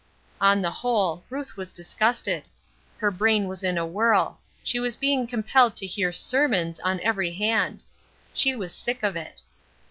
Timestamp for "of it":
9.03-9.43